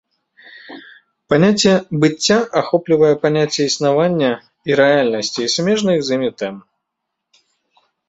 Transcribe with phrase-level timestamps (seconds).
[1.33, 1.73] Паняцце
[2.05, 4.33] быцця ахоплівае паняцце існаванне
[4.73, 6.55] і рэальнасці і сумежных з імі тым.